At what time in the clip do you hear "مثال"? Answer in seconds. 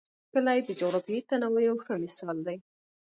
2.03-2.37